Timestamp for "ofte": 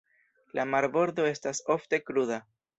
1.77-2.03